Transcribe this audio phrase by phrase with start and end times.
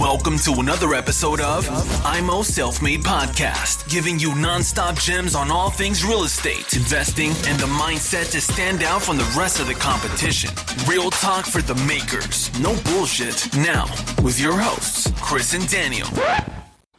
[0.00, 1.68] Welcome to another episode of
[2.06, 7.60] IMO Self Made Podcast, giving you nonstop gems on all things real estate, investing, and
[7.60, 10.48] the mindset to stand out from the rest of the competition.
[10.88, 13.46] Real talk for the makers, no bullshit.
[13.58, 13.84] Now,
[14.22, 16.08] with your hosts, Chris and Daniel.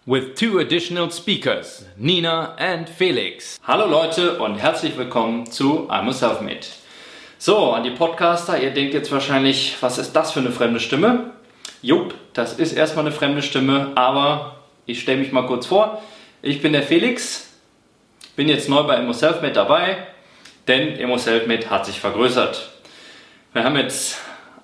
[0.06, 3.60] With two additional speakers, Nina and Felix.
[3.64, 6.68] Hallo Leute und herzlich willkommen zu IMO Self Made.
[7.40, 11.32] So, an die Podcaster, ihr denkt jetzt wahrscheinlich, was ist das für eine fremde Stimme?
[11.82, 16.02] Jupp, das ist erstmal eine fremde Stimme, aber ich stelle mich mal kurz vor.
[16.42, 17.50] Ich bin der Felix,
[18.36, 20.08] bin jetzt neu bei Immo Selfmade dabei,
[20.68, 22.70] denn Immo Selfmade hat sich vergrößert.
[23.54, 24.18] Wir haben jetzt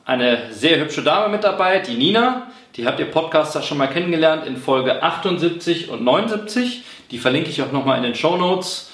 [0.05, 2.51] eine sehr hübsche Dame mit dabei, die Nina.
[2.75, 6.83] Die habt ihr Podcaster schon mal kennengelernt in Folge 78 und 79.
[7.11, 8.91] Die verlinke ich auch nochmal in den Show Notes.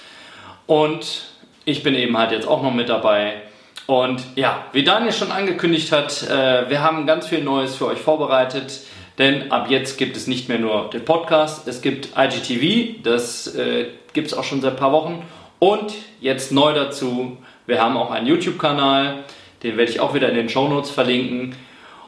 [0.66, 1.26] Und
[1.66, 3.42] ich bin eben halt jetzt auch noch mit dabei.
[3.86, 8.00] Und ja, wie Daniel schon angekündigt hat, äh, wir haben ganz viel Neues für euch
[8.00, 8.82] vorbereitet.
[9.18, 13.88] Denn ab jetzt gibt es nicht mehr nur den Podcast, es gibt IGTV, das äh,
[14.14, 15.24] gibt es auch schon seit ein paar Wochen.
[15.60, 19.24] Und jetzt neu dazu, wir haben auch einen YouTube-Kanal,
[19.62, 21.56] den werde ich auch wieder in den Show Notes verlinken.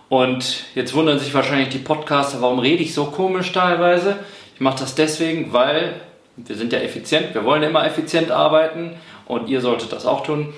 [0.09, 4.18] Und jetzt wundern sich wahrscheinlich die Podcaster, warum rede ich so komisch teilweise.
[4.56, 6.02] Ich mache das deswegen, weil
[6.38, 10.53] wir sind ja effizient, wir wollen immer effizient arbeiten und ihr solltet das auch tun.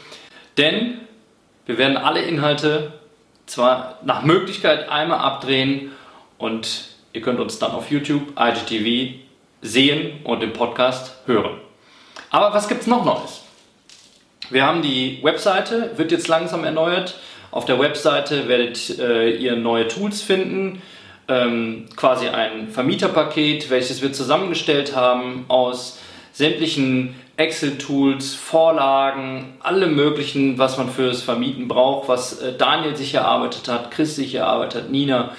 [0.57, 0.99] Denn
[1.67, 2.93] wir werden alle Inhalte
[3.45, 5.91] zwar nach Möglichkeit einmal abdrehen
[6.37, 9.15] und ihr könnt uns dann auf YouTube, IGTV
[9.61, 11.59] sehen und im Podcast hören.
[12.29, 13.43] Aber was gibt es noch Neues?
[14.49, 17.19] Wir haben die Webseite, wird jetzt langsam erneuert.
[17.51, 20.81] Auf der Webseite werdet äh, ihr neue Tools finden,
[21.27, 25.99] ähm, quasi ein Vermieterpaket, welches wir zusammengestellt haben aus
[26.31, 33.69] sämtlichen Excel-Tools, Vorlagen, alle möglichen, was man fürs Vermieten braucht, was äh, Daniel sich erarbeitet
[33.69, 35.31] hat, Chris sich erarbeitet hat, Nina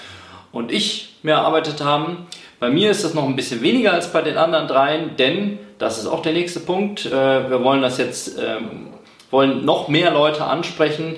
[0.52, 2.28] und ich mir erarbeitet haben.
[2.60, 5.98] Bei mir ist das noch ein bisschen weniger als bei den anderen dreien, denn das
[5.98, 7.06] ist auch der nächste Punkt.
[7.06, 8.88] Äh, wir wollen das jetzt, ähm,
[9.30, 11.16] wollen noch mehr Leute ansprechen.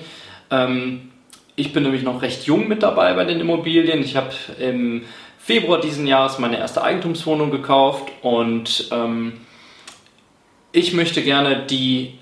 [0.49, 1.11] Ähm,
[1.55, 4.01] ich bin nämlich noch recht jung mit dabei bei den Immobilien.
[4.01, 5.03] Ich habe im
[5.37, 9.33] Februar diesen Jahres meine erste Eigentumswohnung gekauft und ähm,
[10.71, 12.15] ich möchte gerne die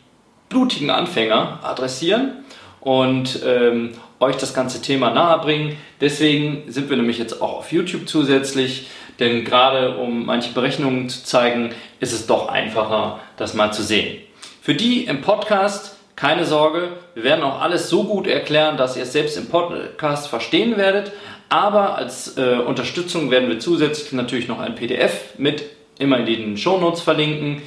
[0.49, 2.43] blutigen Anfänger adressieren
[2.81, 5.77] und ähm, euch das ganze Thema nahebringen.
[6.01, 8.87] Deswegen sind wir nämlich jetzt auch auf YouTube zusätzlich,
[9.19, 14.17] denn gerade um manche Berechnungen zu zeigen, ist es doch einfacher, das mal zu sehen.
[14.61, 19.03] Für die im Podcast keine Sorge, wir werden auch alles so gut erklären, dass ihr
[19.03, 21.13] es selbst im Podcast verstehen werdet.
[21.47, 25.63] Aber als äh, Unterstützung werden wir zusätzlich natürlich noch ein PDF mit
[25.97, 27.61] immer in den Show Notes verlinken,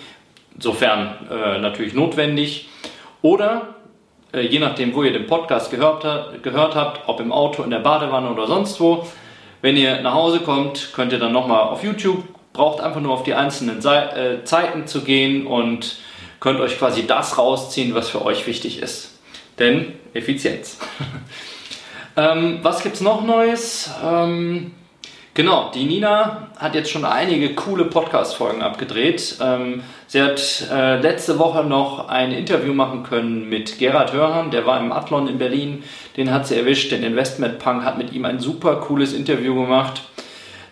[0.58, 2.68] sofern äh, natürlich notwendig.
[3.22, 3.74] Oder
[4.32, 7.78] äh, je nachdem, wo ihr den Podcast gehört, gehört habt, ob im Auto, in der
[7.78, 9.06] Badewanne oder sonst wo,
[9.60, 13.22] wenn ihr nach Hause kommt, könnt ihr dann nochmal auf YouTube, braucht einfach nur auf
[13.22, 15.96] die einzelnen Seite, äh, Zeiten zu gehen und
[16.40, 19.18] könnt euch quasi das rausziehen, was für euch wichtig ist.
[19.58, 20.78] Denn Effizienz.
[22.16, 23.90] ähm, was gibt es noch Neues?
[24.04, 24.72] Ähm,
[25.34, 29.38] Genau, die Nina hat jetzt schon einige coole Podcast-Folgen abgedreht.
[29.40, 34.66] Ähm, sie hat äh, letzte Woche noch ein Interview machen können mit Gerhard Hörhan, der
[34.66, 35.84] war im Athlon in Berlin.
[36.18, 40.02] Den hat sie erwischt, den Investment Punk hat mit ihm ein super cooles Interview gemacht.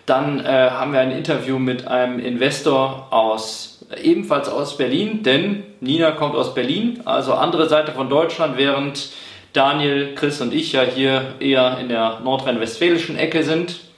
[0.05, 6.11] Dann äh, haben wir ein Interview mit einem Investor aus ebenfalls aus Berlin, denn Nina
[6.11, 9.09] kommt aus Berlin, also andere Seite von Deutschland, während
[9.53, 13.90] Daniel, Chris und ich ja hier eher in der nordrhein-westfälischen Ecke sind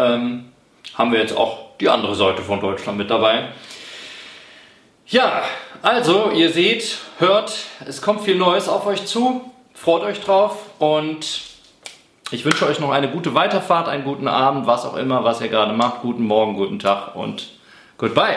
[0.00, 0.52] ähm,
[0.94, 3.48] haben wir jetzt auch die andere Seite von Deutschland mit dabei.
[5.06, 5.42] Ja,
[5.82, 7.52] also ihr seht, hört,
[7.86, 9.50] es kommt viel Neues auf euch zu.
[9.74, 11.40] Freut euch drauf und
[12.30, 15.48] ich wünsche euch noch eine gute Weiterfahrt, einen guten Abend, was auch immer, was ihr
[15.48, 16.02] gerade macht.
[16.02, 17.48] Guten Morgen, guten Tag und
[17.98, 18.36] goodbye.